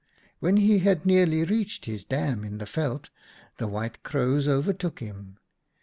When 0.39 0.57
he 0.57 0.79
had 0.79 1.05
nearly 1.05 1.43
reached 1.43 1.85
his 1.85 2.03
dam 2.03 2.43
in 2.43 2.57
the 2.57 2.65
veld, 2.65 3.11
the 3.57 3.67
White 3.67 4.01
Crows 4.01 4.47
overtook 4.47 4.97
him. 4.99 5.37